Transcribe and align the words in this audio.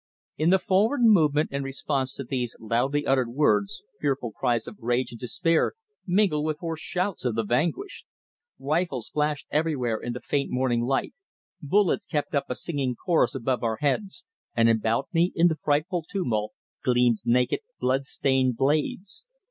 In 0.35 0.49
the 0.49 0.57
forward 0.57 1.01
movement 1.03 1.51
in 1.51 1.61
response 1.61 2.11
to 2.13 2.23
these 2.23 2.55
loudly 2.59 3.05
uttered 3.05 3.29
words 3.29 3.83
fearful 3.99 4.31
cries 4.31 4.67
of 4.67 4.79
rage 4.79 5.11
and 5.11 5.19
despair 5.19 5.73
mingled 6.07 6.43
with 6.43 6.57
hoarse 6.57 6.79
shouts 6.79 7.23
of 7.23 7.35
the 7.35 7.43
vanquished. 7.43 8.07
Rifles 8.57 9.11
flashed 9.11 9.45
everywhere 9.51 9.99
in 9.99 10.13
the 10.13 10.19
faint 10.19 10.49
morning 10.49 10.81
light, 10.81 11.13
bullets 11.61 12.07
kept 12.07 12.33
up 12.33 12.45
a 12.49 12.55
singing 12.55 12.95
chorus 12.95 13.35
above 13.35 13.61
our 13.61 13.77
heads, 13.79 14.25
and 14.55 14.67
about 14.67 15.07
me, 15.13 15.31
in 15.35 15.49
the 15.49 15.59
frightful 15.63 16.01
tumult, 16.01 16.53
gleamed 16.83 17.19
naked 17.23 17.59
blood 17.79 18.03
stained 18.03 18.57
blades. 18.57 19.27